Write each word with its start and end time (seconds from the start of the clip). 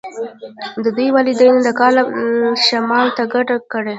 د 0.83 0.85
دوی 0.97 1.07
والدینو 1.15 1.59
د 1.63 1.69
کار 1.79 1.91
لپاره 1.99 2.59
شمال 2.67 3.07
ته 3.17 3.23
کډه 3.33 3.55
کړې 3.71 3.89